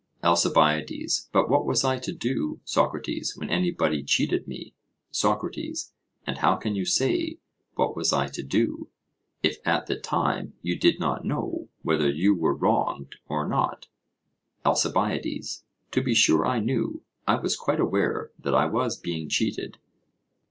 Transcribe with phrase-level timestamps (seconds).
[0.23, 4.73] ALCIBIADES: But what was I to do, Socrates, when anybody cheated me?
[5.11, 5.93] SOCRATES:
[6.25, 7.37] And how can you say,
[7.75, 8.89] 'What was I to do'?
[9.43, 13.89] if at the time you did not know whether you were wronged or not?
[14.65, 19.77] ALCIBIADES: To be sure I knew; I was quite aware that I was being cheated.